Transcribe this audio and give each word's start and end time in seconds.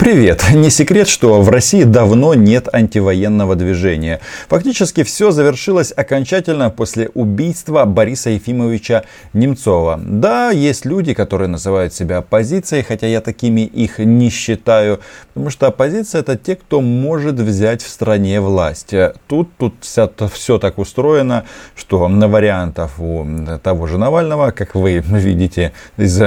Привет! 0.00 0.42
Не 0.54 0.70
секрет, 0.70 1.08
что 1.08 1.42
в 1.42 1.50
России 1.50 1.84
давно 1.84 2.32
нет 2.32 2.70
антивоенного 2.72 3.54
движения. 3.54 4.20
Фактически 4.48 5.02
все 5.02 5.30
завершилось 5.30 5.92
окончательно 5.94 6.70
после 6.70 7.10
убийства 7.10 7.84
Бориса 7.84 8.30
Ефимовича 8.30 9.04
Немцова. 9.34 10.00
Да, 10.02 10.52
есть 10.52 10.86
люди, 10.86 11.12
которые 11.12 11.48
называют 11.48 11.92
себя 11.92 12.16
оппозицией, 12.18 12.82
хотя 12.82 13.08
я 13.08 13.20
такими 13.20 13.60
их 13.60 13.98
не 13.98 14.30
считаю. 14.30 15.00
Потому 15.34 15.50
что 15.50 15.66
оппозиция 15.66 16.22
это 16.22 16.38
те, 16.38 16.56
кто 16.56 16.80
может 16.80 17.34
взять 17.38 17.82
в 17.82 17.88
стране 17.90 18.40
власть. 18.40 18.94
Тут, 19.26 19.50
тут 19.58 19.74
вся, 19.82 20.08
все 20.32 20.58
так 20.58 20.78
устроено, 20.78 21.44
что 21.76 22.08
на 22.08 22.26
вариантов 22.26 22.98
у 22.98 23.26
того 23.62 23.86
же 23.86 23.98
Навального, 23.98 24.50
как 24.52 24.74
вы 24.74 25.00
видите 25.00 25.72
из 25.98 26.18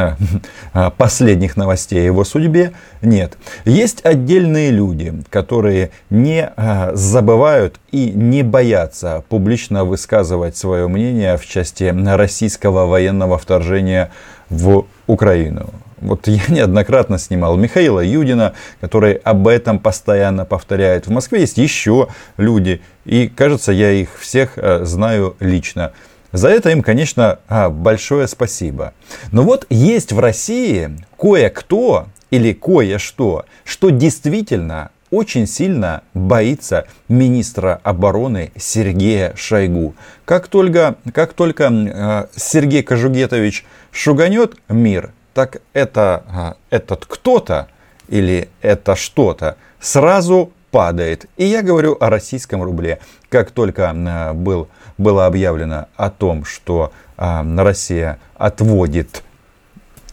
последних 0.98 1.58
новостей 1.58 2.02
о 2.02 2.05
его 2.05 2.24
судьбе, 2.24 2.74
нет. 3.02 3.36
Есть 3.66 4.05
отдельные 4.05 4.71
люди, 4.71 5.14
которые 5.30 5.91
не 6.09 6.52
а, 6.55 6.91
забывают 6.95 7.80
и 7.91 8.12
не 8.12 8.44
боятся 8.44 9.23
публично 9.30 9.85
высказывать 9.85 10.58
свое 10.58 10.88
мнение 10.88 11.38
в 11.38 11.45
части 11.45 11.94
российского 12.16 12.85
военного 12.85 13.38
вторжения 13.38 14.12
в 14.49 14.85
Украину. 15.07 15.70
Вот 16.04 16.27
я 16.27 16.41
неоднократно 16.49 17.18
снимал 17.18 17.55
Михаила 17.55 18.02
Юдина, 18.02 18.54
который 18.81 19.13
об 19.13 19.48
этом 19.48 19.80
постоянно 19.80 20.43
повторяет. 20.43 21.07
В 21.07 21.12
Москве 21.12 21.41
есть 21.41 21.57
еще 21.57 22.09
люди, 22.38 22.82
и 23.05 23.27
кажется, 23.30 23.71
я 23.71 23.91
их 23.91 24.20
всех 24.20 24.57
а, 24.57 24.84
знаю 24.84 25.35
лично. 25.40 25.93
За 26.34 26.49
это 26.49 26.71
им, 26.71 26.82
конечно, 26.82 27.40
а, 27.48 27.70
большое 27.70 28.27
спасибо. 28.27 28.93
Но 29.32 29.43
вот 29.43 29.68
есть 29.70 30.12
в 30.12 30.20
России 30.20 30.98
кое-кто, 31.18 32.07
или 32.34 32.52
кое-что, 32.52 33.46
что 33.64 33.92
действительно 33.92 34.90
очень 35.12 35.46
сильно 35.46 36.02
боится 36.16 36.88
министра 37.08 37.80
обороны 37.84 38.52
Сергея 38.57 39.35
Шойгу. 39.35 39.94
Как 40.26 40.48
только, 40.48 40.96
как 41.13 41.34
только 41.34 41.66
э, 41.66 42.26
Сергей 42.35 42.82
Кожугетович 42.82 43.66
шуганет 43.91 44.55
мир, 44.68 45.12
так 45.35 45.62
это, 45.74 46.57
э, 46.72 46.76
этот 46.76 47.05
кто-то 47.05 47.68
или 48.07 48.50
это 48.63 48.96
что-то 48.96 49.57
сразу 49.79 50.52
падает. 50.72 51.27
И 51.38 51.46
я 51.46 51.62
говорю 51.62 51.96
о 52.00 52.10
российском 52.10 52.63
рубле. 52.63 52.98
Как 53.29 53.52
только 53.52 53.94
э, 53.94 54.34
был, 54.34 54.70
было 54.98 55.27
объявлено 55.27 55.85
о 55.98 56.10
том, 56.10 56.46
что 56.46 56.91
э, 57.16 57.55
Россия 57.57 58.18
отводит 58.35 59.23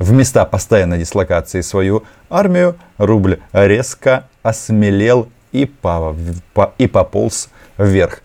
в 0.00 0.12
места 0.12 0.46
постоянной 0.46 0.98
дислокации 0.98 1.60
свою 1.60 2.02
армию, 2.30 2.76
рубль 2.96 3.38
резко 3.52 4.26
осмелел 4.42 5.28
и, 5.52 5.66
по, 5.66 6.16
по, 6.54 6.72
и 6.78 6.86
пополз 6.86 7.50
вверх. 7.76 8.22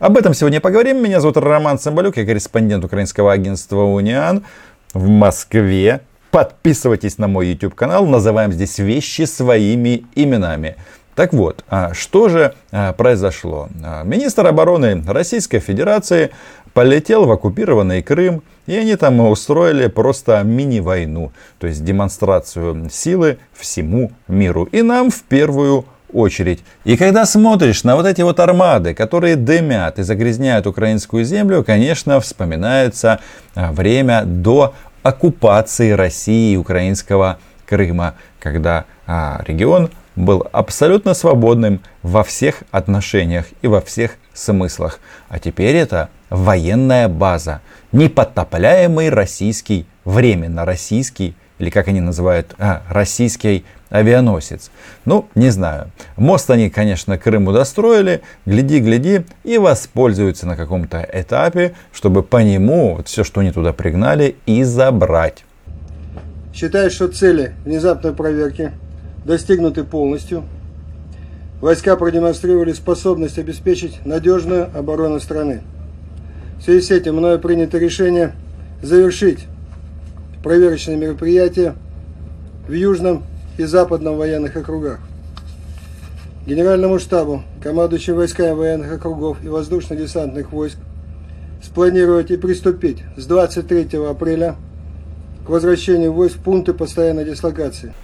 Об 0.00 0.18
этом 0.18 0.34
сегодня 0.34 0.60
поговорим. 0.60 1.02
Меня 1.02 1.20
зовут 1.20 1.38
Роман 1.38 1.78
Цымбалюк, 1.78 2.18
я 2.18 2.26
корреспондент 2.26 2.84
украинского 2.84 3.32
агентства 3.32 3.82
«Униан» 3.84 4.44
в 4.92 5.08
Москве. 5.08 6.02
Подписывайтесь 6.30 7.16
на 7.16 7.26
мой 7.26 7.48
YouTube 7.48 7.74
канал, 7.74 8.04
называем 8.06 8.52
здесь 8.52 8.78
вещи 8.78 9.22
своими 9.22 10.04
именами. 10.14 10.76
Так 11.14 11.32
вот, 11.32 11.64
а 11.68 11.94
что 11.94 12.28
же 12.28 12.54
а, 12.72 12.92
произошло? 12.92 13.68
А, 13.84 14.02
министр 14.02 14.46
обороны 14.46 15.02
Российской 15.06 15.60
Федерации 15.60 16.30
полетел 16.72 17.24
в 17.24 17.30
оккупированный 17.30 18.02
Крым, 18.02 18.42
и 18.66 18.76
они 18.76 18.96
там 18.96 19.20
устроили 19.20 19.86
просто 19.86 20.42
мини-войну, 20.42 21.32
то 21.58 21.68
есть 21.68 21.84
демонстрацию 21.84 22.88
силы 22.90 23.38
всему 23.52 24.10
миру. 24.26 24.64
И 24.72 24.82
нам 24.82 25.10
в 25.10 25.22
первую 25.22 25.84
очередь. 26.12 26.64
И 26.84 26.96
когда 26.96 27.26
смотришь 27.26 27.84
на 27.84 27.94
вот 27.94 28.06
эти 28.06 28.22
вот 28.22 28.40
армады, 28.40 28.94
которые 28.94 29.36
дымят 29.36 29.98
и 29.98 30.02
загрязняют 30.02 30.66
украинскую 30.66 31.24
землю, 31.24 31.62
конечно, 31.64 32.20
вспоминается 32.20 33.20
время 33.54 34.22
до 34.24 34.74
оккупации 35.02 35.90
России 35.90 36.56
украинского 36.56 37.38
Крыма, 37.66 38.14
когда 38.40 38.84
регион 39.06 39.90
был 40.16 40.46
абсолютно 40.52 41.14
свободным 41.14 41.80
во 42.02 42.22
всех 42.22 42.62
отношениях 42.70 43.46
и 43.62 43.66
во 43.66 43.80
всех 43.80 44.12
смыслах. 44.32 45.00
А 45.28 45.38
теперь 45.38 45.76
это 45.76 46.08
военная 46.30 47.08
база, 47.08 47.60
неподтопляемый 47.92 49.10
российский, 49.10 49.86
временно 50.04 50.64
российский, 50.64 51.34
или 51.58 51.70
как 51.70 51.88
они 51.88 52.00
называют, 52.00 52.54
а, 52.58 52.82
российский 52.88 53.64
авианосец. 53.90 54.70
Ну, 55.04 55.28
не 55.36 55.50
знаю. 55.50 55.90
Мост 56.16 56.50
они, 56.50 56.68
конечно, 56.68 57.16
Крыму 57.16 57.52
достроили, 57.52 58.22
гляди-гляди, 58.44 59.24
и 59.44 59.58
воспользуются 59.58 60.46
на 60.46 60.56
каком-то 60.56 61.08
этапе, 61.12 61.74
чтобы 61.92 62.24
по 62.24 62.42
нему 62.42 62.96
вот 62.96 63.08
все, 63.08 63.22
что 63.22 63.40
они 63.40 63.52
туда 63.52 63.72
пригнали, 63.72 64.36
и 64.46 64.64
забрать. 64.64 65.44
Считаю, 66.52 66.90
что 66.90 67.08
цели 67.08 67.54
внезапной 67.64 68.12
проверки 68.12 68.72
достигнуты 69.24 69.84
полностью. 69.84 70.44
Войска 71.60 71.96
продемонстрировали 71.96 72.72
способность 72.72 73.38
обеспечить 73.38 74.04
надежную 74.04 74.68
оборону 74.76 75.20
страны. 75.20 75.62
В 76.58 76.62
связи 76.62 76.80
с 76.80 76.90
этим 76.90 77.16
мною 77.16 77.38
принято 77.38 77.78
решение 77.78 78.32
завершить 78.82 79.46
проверочные 80.42 80.96
мероприятия 80.96 81.74
в 82.68 82.72
Южном 82.72 83.22
и 83.56 83.64
Западном 83.64 84.16
военных 84.16 84.56
округах. 84.56 85.00
Генеральному 86.46 86.98
штабу, 86.98 87.42
командующим 87.62 88.16
войсками 88.16 88.52
военных 88.52 88.92
округов 88.92 89.42
и 89.42 89.48
воздушно-десантных 89.48 90.52
войск 90.52 90.76
спланировать 91.62 92.30
и 92.30 92.36
приступить 92.36 93.02
с 93.16 93.24
23 93.24 93.98
апреля 94.06 94.56
к 95.46 95.48
возвращению 95.48 96.12
войск 96.12 96.36
в 96.36 96.42
пункты 96.42 96.74
постоянной 96.74 97.24
дислокации. 97.24 97.94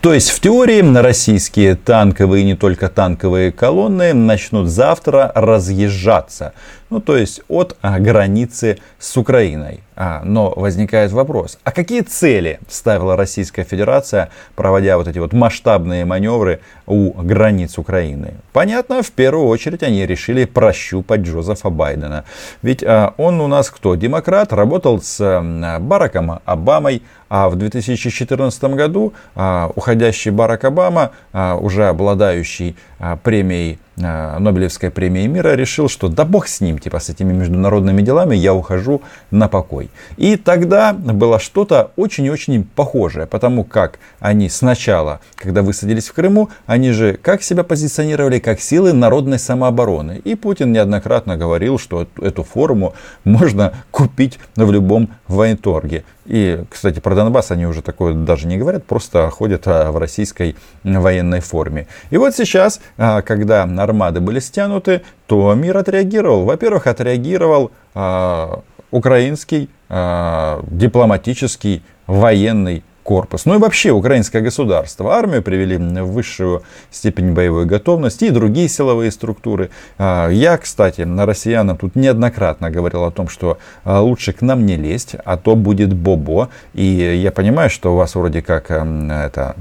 То 0.00 0.14
есть 0.14 0.30
в 0.30 0.40
теории 0.40 0.80
российские 0.96 1.74
танковые 1.74 2.42
и 2.42 2.46
не 2.46 2.56
только 2.56 2.88
танковые 2.88 3.52
колонны 3.52 4.14
начнут 4.14 4.68
завтра 4.68 5.30
разъезжаться. 5.34 6.54
Ну 6.90 7.00
то 7.00 7.16
есть 7.16 7.40
от 7.48 7.76
а, 7.82 8.00
границы 8.00 8.78
с 8.98 9.16
Украиной. 9.16 9.80
А, 9.94 10.22
но 10.24 10.52
возникает 10.56 11.12
вопрос, 11.12 11.58
а 11.62 11.72
какие 11.72 12.00
цели 12.00 12.58
ставила 12.68 13.16
Российская 13.16 13.64
Федерация, 13.64 14.30
проводя 14.56 14.96
вот 14.96 15.06
эти 15.06 15.18
вот 15.18 15.32
масштабные 15.32 16.04
маневры 16.04 16.60
у 16.86 17.12
границ 17.12 17.78
Украины? 17.78 18.34
Понятно, 18.52 19.02
в 19.02 19.10
первую 19.12 19.46
очередь 19.46 19.82
они 19.82 20.06
решили 20.06 20.46
прощупать 20.46 21.20
Джозефа 21.20 21.70
Байдена. 21.70 22.24
Ведь 22.62 22.82
а, 22.82 23.14
он 23.18 23.40
у 23.40 23.46
нас 23.46 23.70
кто? 23.70 23.94
Демократ, 23.94 24.52
работал 24.52 25.00
с 25.00 25.78
Бараком 25.80 26.40
Обамой, 26.44 27.02
а 27.28 27.48
в 27.48 27.54
2014 27.54 28.64
году 28.64 29.12
уходящий 29.36 30.32
Барак 30.32 30.64
Обама, 30.64 31.12
уже 31.32 31.86
обладающий 31.86 32.76
премией 33.22 33.78
Нобелевской 34.00 34.90
премии 34.90 35.26
мира 35.26 35.54
решил, 35.54 35.88
что 35.88 36.08
да 36.08 36.24
бог 36.24 36.48
с 36.48 36.60
ним, 36.60 36.78
типа 36.78 36.98
с 36.98 37.10
этими 37.10 37.32
международными 37.32 38.02
делами 38.02 38.34
я 38.34 38.54
ухожу 38.54 39.02
на 39.30 39.48
покой. 39.48 39.90
И 40.16 40.36
тогда 40.36 40.92
было 40.92 41.38
что-то 41.38 41.90
очень-очень 41.96 42.64
похожее, 42.64 43.26
потому 43.26 43.64
как 43.64 43.98
они 44.18 44.48
сначала, 44.48 45.20
когда 45.36 45.62
высадились 45.62 46.08
в 46.08 46.12
Крыму, 46.14 46.50
они 46.66 46.92
же 46.92 47.18
как 47.20 47.42
себя 47.42 47.64
позиционировали, 47.64 48.38
как 48.38 48.60
силы 48.60 48.92
народной 48.92 49.38
самообороны. 49.38 50.20
И 50.24 50.34
Путин 50.34 50.72
неоднократно 50.72 51.36
говорил, 51.36 51.78
что 51.78 52.06
эту 52.20 52.42
форму 52.42 52.94
можно 53.24 53.74
купить 53.90 54.38
в 54.56 54.70
любом 54.70 55.10
военторге. 55.28 56.04
И, 56.30 56.62
кстати, 56.70 57.00
про 57.00 57.16
Донбасс 57.16 57.50
они 57.50 57.66
уже 57.66 57.82
такое 57.82 58.14
даже 58.14 58.46
не 58.46 58.56
говорят, 58.56 58.84
просто 58.84 59.28
ходят 59.30 59.64
а, 59.66 59.90
в 59.90 59.98
российской 59.98 60.54
военной 60.84 61.40
форме. 61.40 61.88
И 62.10 62.18
вот 62.18 62.36
сейчас, 62.36 62.80
а, 62.96 63.20
когда 63.22 63.64
армады 63.64 64.20
были 64.20 64.38
стянуты, 64.38 65.02
то 65.26 65.52
мир 65.54 65.76
отреагировал. 65.76 66.44
Во-первых, 66.44 66.86
отреагировал 66.86 67.72
а, 67.94 68.62
украинский 68.92 69.68
дипломатический 69.88 71.82
военный 72.06 72.84
корпус. 73.10 73.44
Ну 73.44 73.56
и 73.56 73.58
вообще 73.58 73.90
украинское 73.90 74.40
государство. 74.40 75.16
Армию 75.16 75.42
привели 75.42 75.76
в 75.76 76.12
высшую 76.12 76.62
степень 76.92 77.32
боевой 77.32 77.66
готовности 77.66 78.26
и 78.26 78.30
другие 78.30 78.68
силовые 78.68 79.10
структуры. 79.10 79.70
А, 79.98 80.28
я, 80.28 80.56
кстати, 80.56 81.00
на 81.00 81.26
россиянам 81.26 81.76
тут 81.76 81.96
неоднократно 81.96 82.70
говорил 82.70 83.02
о 83.02 83.10
том, 83.10 83.28
что 83.28 83.58
а, 83.82 84.00
лучше 84.00 84.32
к 84.32 84.42
нам 84.42 84.64
не 84.64 84.76
лезть, 84.76 85.16
а 85.24 85.36
то 85.36 85.56
будет 85.56 85.92
бобо. 85.92 86.50
И 86.72 86.84
я 86.84 87.32
понимаю, 87.32 87.68
что 87.68 87.94
у 87.94 87.96
вас 87.96 88.14
вроде 88.14 88.42
как 88.42 88.70
это 88.70 89.56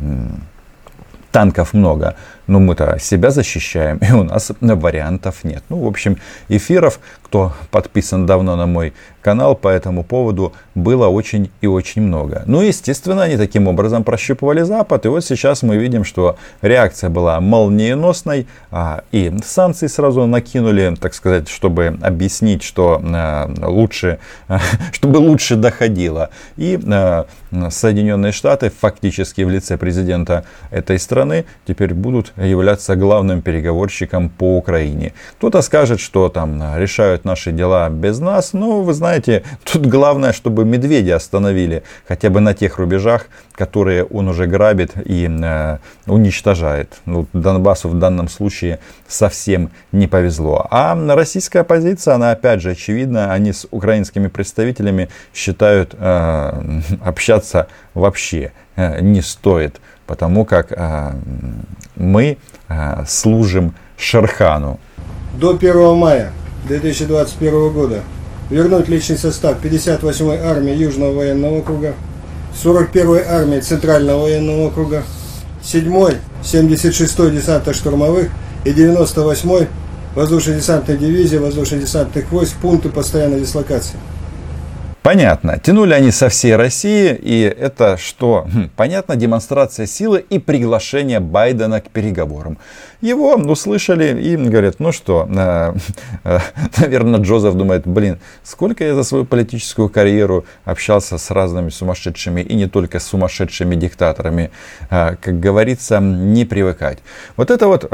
танков 1.31 1.73
много. 1.73 2.15
Ну, 2.49 2.59
мы-то 2.59 2.97
себя 2.99 3.29
защищаем, 3.29 3.97
и 4.09 4.11
у 4.11 4.23
нас 4.23 4.51
вариантов 4.59 5.43
нет. 5.43 5.63
Ну, 5.69 5.83
в 5.83 5.87
общем, 5.87 6.17
эфиров, 6.49 6.99
кто 7.21 7.53
подписан 7.69 8.25
давно 8.25 8.55
на 8.55 8.65
мой 8.65 8.93
канал 9.21 9.55
по 9.55 9.67
этому 9.67 10.03
поводу, 10.03 10.53
было 10.73 11.07
очень 11.07 11.51
и 11.61 11.67
очень 11.67 12.01
много. 12.01 12.43
Ну, 12.47 12.61
естественно, 12.61 13.23
они 13.23 13.37
таким 13.37 13.67
образом 13.67 14.03
прощупывали 14.03 14.63
Запад. 14.63 15.05
И 15.05 15.09
вот 15.09 15.23
сейчас 15.23 15.61
мы 15.61 15.77
видим, 15.77 16.03
что 16.03 16.37
реакция 16.61 17.09
была 17.09 17.39
молниеносной. 17.39 18.47
А, 18.71 19.03
и 19.11 19.31
санкции 19.45 19.87
сразу 19.87 20.25
накинули, 20.25 20.95
так 20.99 21.13
сказать, 21.13 21.49
чтобы 21.49 21.99
объяснить, 22.01 22.63
что 22.63 22.99
а, 23.03 23.51
лучше, 23.61 24.19
чтобы 24.91 25.17
лучше 25.17 25.55
доходило. 25.55 26.29
И 26.57 26.79
а, 26.87 27.27
Соединенные 27.69 28.31
Штаты 28.31 28.71
фактически 28.71 29.41
в 29.41 29.49
лице 29.49 29.77
президента 29.77 30.45
этой 30.71 30.99
страны 30.99 31.45
теперь 31.67 31.93
будут 31.93 32.33
являться 32.39 32.95
главным 32.95 33.41
переговорщиком 33.41 34.29
по 34.29 34.57
Украине. 34.57 35.13
Кто-то 35.37 35.61
скажет, 35.61 35.99
что 35.99 36.29
там 36.29 36.77
решают 36.77 37.25
наши 37.25 37.51
дела 37.51 37.89
без 37.89 38.19
нас. 38.19 38.53
Но 38.53 38.81
вы 38.81 38.93
знаете, 38.93 39.43
тут 39.63 39.85
главное, 39.85 40.33
чтобы 40.33 40.65
медведя 40.65 41.15
остановили 41.15 41.83
хотя 42.07 42.29
бы 42.29 42.39
на 42.39 42.53
тех 42.53 42.77
рубежах, 42.77 43.27
которые 43.53 44.05
он 44.05 44.27
уже 44.29 44.45
грабит 44.45 44.91
и 45.05 45.29
э, 45.29 45.77
уничтожает. 46.05 46.99
Ну, 47.05 47.27
Донбассу 47.33 47.89
в 47.89 47.99
данном 47.99 48.29
случае 48.29 48.79
совсем 49.07 49.71
не 49.91 50.07
повезло. 50.07 50.65
А 50.71 50.95
российская 51.15 51.59
оппозиция, 51.59 52.15
она 52.15 52.31
опять 52.31 52.61
же 52.61 52.71
очевидна, 52.71 53.33
они 53.33 53.51
с 53.51 53.67
украинскими 53.69 54.27
представителями 54.27 55.09
считают 55.33 55.93
э, 55.97 56.81
общаться 57.03 57.67
вообще 57.99 58.51
э, 58.75 59.01
не 59.01 59.21
стоит, 59.21 59.79
потому 60.07 60.45
как 60.45 60.71
э, 60.71 61.13
мы 61.95 62.37
э, 62.67 63.05
служим 63.07 63.75
Шерхану. 63.97 64.79
До 65.35 65.55
1 65.55 65.95
мая 65.95 66.31
2021 66.67 67.71
года 67.71 68.01
вернуть 68.49 68.87
личный 68.87 69.17
состав 69.17 69.63
58-й 69.63 70.39
армии 70.39 70.73
Южного 70.73 71.13
военного 71.13 71.59
округа, 71.59 71.93
41-й 72.63 73.23
армии 73.27 73.59
Центрального 73.59 74.23
военного 74.23 74.67
округа, 74.67 75.03
7-й, 75.63 76.17
76-й 76.43 77.31
десантно-штурмовых 77.37 78.29
и 78.65 78.71
98-й 78.71 79.67
воздушно-десантной 80.15 80.97
дивизии 80.97 81.37
воздушно-десантных 81.37 82.31
войск 82.31 82.55
пункты 82.57 82.89
постоянной 82.89 83.41
дислокации. 83.41 83.97
Понятно. 85.01 85.57
Тянули 85.57 85.93
они 85.93 86.11
со 86.11 86.27
всей 86.27 86.55
России, 86.57 87.13
и 87.13 87.41
это 87.41 87.97
что? 87.97 88.47
Хм, 88.53 88.69
понятно, 88.75 89.15
демонстрация 89.15 89.85
силы 89.85 90.25
и 90.29 90.39
приглашение 90.39 91.21
Байдена 91.21 91.79
к 91.79 91.89
переговорам. 91.89 92.57
Его 92.99 93.35
услышали 93.35 94.21
и 94.21 94.35
говорят, 94.35 94.75
ну 94.79 94.91
что, 94.91 95.27
э, 95.33 95.73
э, 96.25 96.39
наверное, 96.77 97.21
Джозеф 97.21 97.53
думает, 97.53 97.87
блин, 97.87 98.19
сколько 98.43 98.83
я 98.83 98.93
за 98.93 99.03
свою 99.03 99.23
политическую 99.25 99.87
карьеру 99.87 100.45
общался 100.65 101.17
с 101.17 101.31
разными 101.31 101.69
сумасшедшими 101.69 102.41
и 102.41 102.55
не 102.55 102.67
только 102.67 102.99
с 102.99 103.07
сумасшедшими 103.07 103.75
диктаторами. 103.75 104.51
Э, 104.89 105.15
как 105.21 105.39
говорится, 105.39 105.99
не 105.99 106.43
привыкать. 106.43 106.99
Вот 107.37 107.51
это 107.51 107.67
вот 107.67 107.89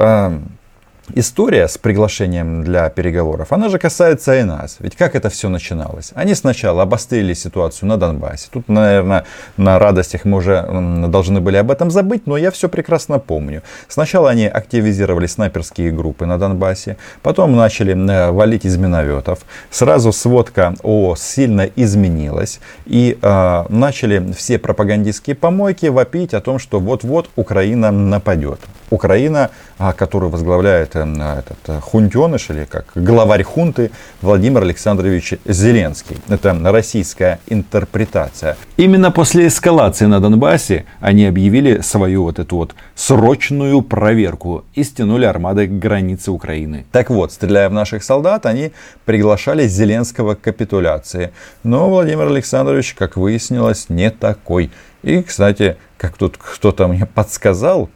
история 1.13 1.67
с 1.67 1.77
приглашением 1.77 2.63
для 2.63 2.89
переговоров, 2.89 3.51
она 3.51 3.69
же 3.69 3.79
касается 3.79 4.39
и 4.39 4.43
нас. 4.43 4.77
Ведь 4.79 4.95
как 4.95 5.15
это 5.15 5.29
все 5.29 5.49
начиналось? 5.49 6.11
Они 6.15 6.35
сначала 6.35 6.83
обострили 6.83 7.33
ситуацию 7.33 7.89
на 7.89 7.97
Донбассе. 7.97 8.47
Тут, 8.51 8.67
наверное, 8.67 9.25
на 9.57 9.79
радостях 9.79 10.25
мы 10.25 10.37
уже 10.37 10.65
должны 11.07 11.41
были 11.41 11.57
об 11.57 11.71
этом 11.71 11.91
забыть, 11.91 12.27
но 12.27 12.37
я 12.37 12.51
все 12.51 12.69
прекрасно 12.69 13.19
помню. 13.19 13.61
Сначала 13.87 14.29
они 14.29 14.47
активизировали 14.47 15.27
снайперские 15.27 15.91
группы 15.91 16.25
на 16.25 16.37
Донбассе, 16.37 16.97
потом 17.21 17.55
начали 17.55 17.93
э, 17.93 18.31
валить 18.31 18.65
из 18.65 18.77
минометов. 18.77 19.39
Сразу 19.69 20.11
сводка 20.11 20.73
о 20.83 21.15
сильно 21.15 21.69
изменилась, 21.75 22.59
и 22.85 23.17
э, 23.21 23.65
начали 23.69 24.33
все 24.33 24.57
пропагандистские 24.57 25.35
помойки 25.35 25.87
вопить 25.87 26.33
о 26.33 26.41
том, 26.41 26.59
что 26.59 26.79
вот-вот 26.79 27.29
Украина 27.35 27.91
нападет. 27.91 28.59
Украина, 28.89 29.51
а, 29.77 29.93
которую 29.93 30.29
возглавляет 30.29 30.95
э, 30.95 31.01
этот 31.01 31.57
э, 31.67 31.79
хунтеныш 31.79 32.49
или 32.49 32.65
как 32.65 32.85
главарь 32.95 33.43
хунты 33.43 33.91
Владимир 34.21 34.61
Александрович 34.61 35.33
Зеленский. 35.45 36.17
Это 36.27 36.57
российская 36.71 37.39
интерпретация. 37.47 38.57
Именно 38.77 39.11
после 39.11 39.47
эскалации 39.47 40.05
на 40.05 40.19
Донбассе 40.19 40.85
они 40.99 41.25
объявили 41.25 41.81
свою 41.81 42.23
вот 42.23 42.39
эту 42.39 42.57
вот 42.57 42.75
срочную 42.95 43.81
проверку 43.81 44.65
и 44.73 44.83
стянули 44.83 45.25
армады 45.25 45.67
к 45.67 45.71
границе 45.71 46.31
Украины. 46.31 46.85
Так 46.91 47.09
вот, 47.09 47.31
стреляя 47.31 47.69
в 47.69 47.73
наших 47.73 48.03
солдат, 48.03 48.45
они 48.45 48.71
приглашали 49.05 49.67
Зеленского 49.67 50.35
к 50.35 50.41
капитуляции. 50.41 51.31
Но 51.63 51.89
Владимир 51.89 52.27
Александрович, 52.27 52.93
как 52.93 53.17
выяснилось, 53.17 53.89
не 53.89 54.11
такой. 54.11 54.71
И, 55.03 55.21
кстати, 55.21 55.77
как 55.97 56.17
тут 56.17 56.37
кто-то 56.37 56.87
мне 56.87 57.05
подсказал, 57.05 57.89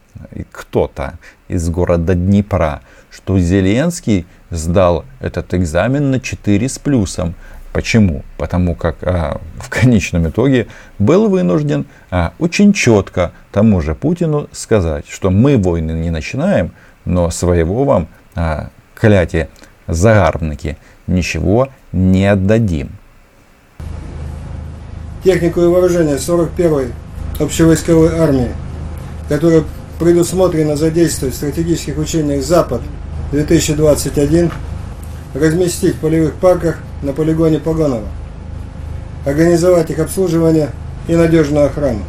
кто-то 0.52 1.18
из 1.48 1.70
города 1.70 2.14
Днепра, 2.16 2.82
что 3.12 3.40
Зеленский 3.40 4.26
сдал 4.50 5.06
этот 5.20 5.54
экзамен 5.54 6.12
на 6.12 6.20
4 6.20 6.70
с 6.70 6.80
плюсом. 6.80 7.36
Почему? 7.74 8.24
Потому 8.38 8.76
как 8.76 8.98
а, 9.04 9.40
в 9.60 9.70
конечном 9.70 10.28
итоге 10.28 10.68
был 10.98 11.30
вынужден 11.30 11.86
а, 12.10 12.34
очень 12.40 12.74
четко 12.74 13.32
тому 13.52 13.80
же 13.82 13.94
Путину 13.94 14.48
сказать, 14.52 15.06
что 15.08 15.30
мы 15.30 15.58
войны 15.58 15.92
не 15.92 16.10
начинаем, 16.10 16.72
но 17.06 17.30
своего 17.30 17.84
вам, 17.84 18.08
а, 18.36 18.70
кляте 18.96 19.50
загарбники, 19.88 20.78
ничего 21.08 21.70
не 21.92 22.26
отдадим. 22.26 22.90
Технику 25.24 25.62
и 25.62 25.68
вооружение 25.68 26.16
41-й 26.16 26.92
общевойсковой 27.44 28.18
армии, 28.18 28.50
которая 29.28 29.64
предусмотрено 30.00 30.78
задействовать 30.78 31.36
в 31.36 31.38
стратегических 31.38 31.98
учениях 31.98 32.44
«Запад-2021», 32.44 34.52
разместить 35.34 35.96
в 35.96 36.00
полевых 36.00 36.36
парках 36.36 36.80
на 37.04 37.14
полигоне 37.14 37.60
Погонова, 37.60 38.08
организовать 39.26 39.90
их 39.92 40.00
обслуживание 40.00 40.70
и 41.08 41.16
надежную 41.16 41.68
охрану. 41.68 42.02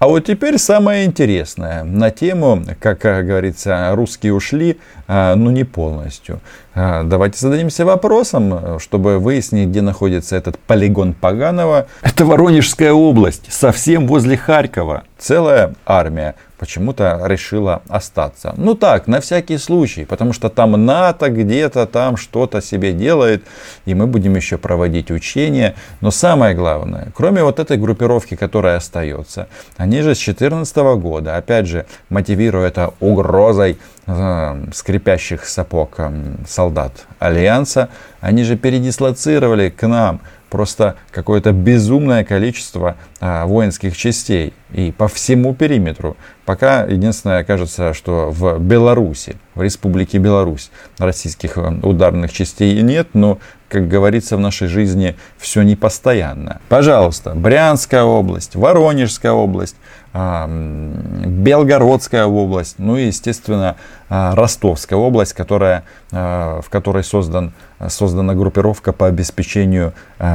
А 0.00 0.08
вот 0.08 0.26
теперь 0.26 0.58
самое 0.58 1.06
интересное 1.06 1.84
на 1.84 2.10
тему, 2.10 2.62
как 2.80 2.98
говорится, 2.98 3.90
русские 3.94 4.34
ушли, 4.34 4.78
а, 5.06 5.34
ну 5.34 5.50
не 5.50 5.64
полностью. 5.64 6.40
А, 6.74 7.04
давайте 7.04 7.38
зададимся 7.38 7.86
вопросом, 7.86 8.78
чтобы 8.80 9.18
выяснить, 9.18 9.68
где 9.68 9.80
находится 9.80 10.36
этот 10.36 10.58
полигон 10.58 11.14
Паганова. 11.14 11.86
Это 12.02 12.26
Воронежская 12.26 12.92
область, 12.92 13.50
совсем 13.50 14.06
возле 14.06 14.36
Харькова. 14.36 15.04
Целая 15.24 15.72
армия 15.86 16.34
почему-то 16.58 17.18
решила 17.24 17.80
остаться. 17.88 18.52
Ну 18.58 18.74
так, 18.74 19.06
на 19.06 19.22
всякий 19.22 19.56
случай, 19.56 20.04
потому 20.04 20.34
что 20.34 20.50
там 20.50 20.84
НАТО 20.84 21.30
где-то 21.30 21.86
там 21.86 22.18
что-то 22.18 22.60
себе 22.60 22.92
делает, 22.92 23.42
и 23.86 23.94
мы 23.94 24.06
будем 24.06 24.36
еще 24.36 24.58
проводить 24.58 25.10
учения. 25.10 25.76
Но 26.02 26.10
самое 26.10 26.54
главное, 26.54 27.08
кроме 27.14 27.42
вот 27.42 27.58
этой 27.58 27.78
группировки, 27.78 28.34
которая 28.36 28.76
остается, 28.76 29.48
они 29.78 30.02
же 30.02 30.14
с 30.14 30.18
2014 30.18 30.76
года, 31.00 31.38
опять 31.38 31.66
же, 31.68 31.86
мотивируя 32.10 32.68
это 32.68 32.92
угрозой 33.00 33.78
э, 34.06 34.64
скрипящих 34.74 35.46
сапог 35.46 35.94
э, 35.96 36.12
солдат 36.46 36.92
Альянса, 37.18 37.88
они 38.20 38.44
же 38.44 38.58
передислоцировали 38.58 39.70
к 39.70 39.86
нам 39.88 40.20
просто 40.50 40.96
какое-то 41.10 41.52
безумное 41.52 42.24
количество 42.24 42.96
а, 43.20 43.46
воинских 43.46 43.96
частей 43.96 44.52
и 44.72 44.92
по 44.92 45.08
всему 45.08 45.54
периметру. 45.54 46.16
Пока 46.44 46.84
единственное 46.84 47.44
кажется, 47.44 47.94
что 47.94 48.30
в 48.30 48.58
Беларуси, 48.58 49.36
в 49.54 49.62
Республике 49.62 50.18
Беларусь 50.18 50.70
российских 50.98 51.56
э, 51.56 51.80
ударных 51.82 52.32
частей 52.32 52.80
нет, 52.82 53.08
но, 53.14 53.38
как 53.68 53.88
говорится 53.88 54.36
в 54.36 54.40
нашей 54.40 54.68
жизни, 54.68 55.16
все 55.38 55.62
не 55.62 55.74
постоянно. 55.74 56.60
Пожалуйста, 56.68 57.34
Брянская 57.34 58.02
область, 58.02 58.56
Воронежская 58.56 59.32
область, 59.32 59.76
Белгородская 60.14 62.26
область, 62.26 62.76
ну 62.78 62.96
и, 62.96 63.06
естественно, 63.06 63.74
а, 64.08 64.36
Ростовская 64.36 64.96
область, 64.96 65.32
которая, 65.32 65.82
а, 66.12 66.60
в 66.60 66.70
которой 66.70 67.02
создан, 67.02 67.52
создана 67.88 68.34
группировка 68.34 68.92
по 68.92 69.08
обеспечению 69.08 69.92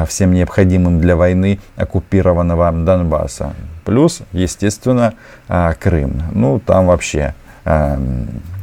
всем 0.07 0.33
необходимым 0.33 0.99
для 0.99 1.15
войны 1.15 1.61
оккупированного 1.77 2.69
Донбасса. 2.73 3.53
Плюс, 3.85 4.19
естественно, 4.33 5.13
Крым. 5.47 6.23
Ну, 6.33 6.59
там 6.59 6.87
вообще, 6.87 7.33
как 7.63 7.87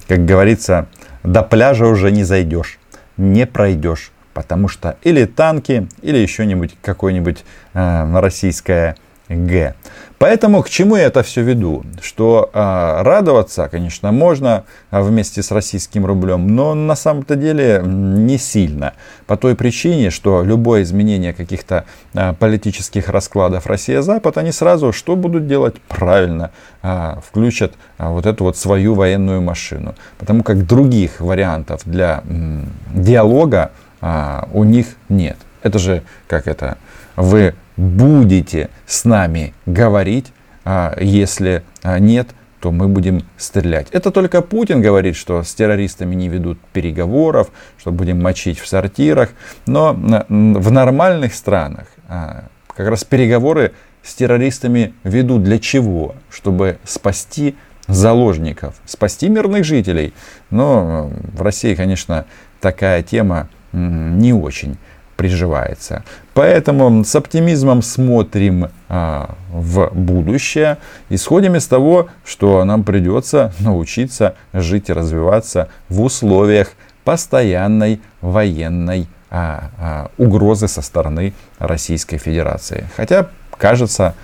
говорится, 0.09 0.87
до 1.25 1.43
пляжа 1.43 1.87
уже 1.87 2.13
не 2.13 2.25
зайдешь, 2.25 2.79
не 3.17 3.47
пройдешь, 3.47 4.13
потому 4.35 4.69
что 4.69 4.99
или 5.03 5.25
танки, 5.25 5.89
или 6.03 6.19
еще 6.19 6.45
нибудь 6.47 6.77
какое-нибудь 6.83 7.45
российское 7.73 8.97
Г. 9.29 9.75
Поэтому 10.19 10.63
к 10.63 10.71
чему 10.71 10.97
я 10.97 11.05
это 11.05 11.23
все 11.23 11.43
веду? 11.43 11.85
Что 12.01 12.51
а, 12.55 13.03
радоваться, 13.03 13.69
конечно, 13.69 14.13
можно 14.13 14.65
а, 14.91 15.03
вместе 15.03 15.43
с 15.43 15.51
российским 15.51 16.07
рублем, 16.07 16.55
но 16.55 16.75
на 16.75 16.97
самом-то 16.97 17.37
деле 17.37 17.83
не 17.85 18.39
сильно. 18.39 18.95
По 19.27 19.37
той 19.37 19.55
причине, 19.55 20.11
что 20.11 20.43
любое 20.43 20.83
изменение 20.85 21.35
каких-то 21.35 21.85
а, 22.15 22.33
политических 22.33 23.11
раскладов 23.11 23.67
Россия-Запад, 23.67 24.39
они 24.39 24.53
сразу 24.53 24.93
что 24.93 25.17
будут 25.17 25.47
делать? 25.47 25.77
Правильно, 25.83 26.51
а, 26.83 27.21
включат 27.27 27.75
а, 27.99 28.11
вот 28.11 28.25
эту 28.25 28.45
вот 28.45 28.57
свою 28.57 28.95
военную 28.95 29.43
машину. 29.43 29.95
Потому 30.17 30.43
как 30.43 30.67
других 30.67 31.21
вариантов 31.21 31.83
для 31.85 32.23
м, 32.27 32.71
диалога 32.95 33.71
а, 34.01 34.49
у 34.53 34.65
них 34.65 34.87
нет. 35.11 35.37
Это 35.63 35.79
же, 35.79 36.03
как 36.27 36.47
это, 36.47 36.79
вы 37.17 37.55
будете 37.77 38.71
с 38.87 39.05
нами 39.05 39.55
говорить, 39.67 40.33
а 40.65 40.97
если 41.01 41.63
а, 41.83 41.99
нет, 41.99 42.29
то 42.61 42.73
мы 42.73 42.89
будем 42.89 43.23
стрелять. 43.37 43.89
Это 43.93 44.11
только 44.11 44.43
Путин 44.43 44.81
говорит, 44.81 45.15
что 45.15 45.43
с 45.43 45.55
террористами 45.55 46.15
не 46.15 46.29
ведут 46.29 46.59
переговоров, 46.73 47.49
что 47.79 47.93
будем 47.93 48.21
мочить 48.21 48.59
в 48.59 48.67
сортирах. 48.67 49.31
Но 49.67 49.93
в 49.93 50.73
нормальных 50.73 51.35
странах 51.35 51.87
а, 52.09 52.45
как 52.75 52.89
раз 52.89 53.05
переговоры 53.05 53.73
с 54.03 54.15
террористами 54.15 54.95
ведут 55.05 55.45
для 55.45 55.59
чего? 55.59 56.15
Чтобы 56.31 56.79
спасти 56.85 57.57
заложников, 57.87 58.75
спасти 58.85 59.29
мирных 59.29 59.65
жителей. 59.65 60.13
Но 60.51 61.13
в 61.35 61.43
России, 61.43 61.75
конечно, 61.75 62.25
такая 62.61 63.03
тема 63.03 63.49
не 63.73 64.33
очень 64.33 64.77
приживается. 65.17 66.05
Поэтому 66.35 67.05
с 67.05 67.15
оптимизмом 67.17 67.83
смотрим 67.83 68.69
а, 68.89 69.35
в 69.51 69.91
будущее. 69.93 70.79
Исходим 71.09 71.57
из 71.57 71.67
того, 71.67 72.09
что 72.25 72.65
нам 72.65 72.85
придется 72.85 73.53
научиться 73.59 74.35
жить 74.53 74.89
и 74.89 74.93
развиваться 74.93 75.69
в 75.89 76.03
условиях 76.03 76.73
постоянной 77.05 78.01
военной 78.21 79.09
а, 79.31 79.71
а, 79.79 80.11
угрозы 80.19 80.69
со 80.69 80.83
стороны 80.83 81.33
Российской 81.59 82.19
Федерации. 82.19 82.89
Хотя, 82.97 83.29
кажется, 83.57 84.15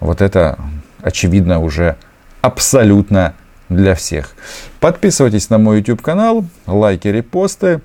вот 0.00 0.20
это 0.20 0.58
очевидно 1.00 1.60
уже 1.60 1.96
абсолютно 2.42 3.34
для 3.68 3.94
всех. 3.94 4.34
Подписывайтесь 4.80 5.50
на 5.50 5.58
мой 5.58 5.78
YouTube 5.78 6.02
канал, 6.02 6.44
лайки, 6.66 7.08
репосты. 7.08 7.80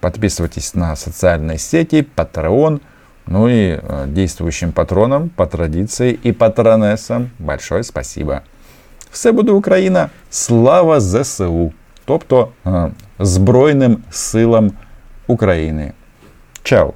Подписывайтесь 0.00 0.74
на 0.74 0.96
социальные 0.96 1.58
сети, 1.58 2.06
Patreon. 2.16 2.80
Ну 3.26 3.48
и 3.48 3.78
э, 3.80 4.06
действующим 4.08 4.72
патронам 4.72 5.28
по 5.28 5.46
традиции 5.46 6.12
и 6.12 6.32
патронесам 6.32 7.30
большое 7.38 7.82
спасибо. 7.82 8.42
Все 9.10 9.32
буде 9.32 9.52
Україна! 9.52 10.10
Слава 10.30 11.00
ЗСУ! 11.00 11.72
Тобто 12.04 12.48
Збройним 13.18 14.02
силам 14.10 14.72
України. 15.26 15.92
Чао! 16.62 16.94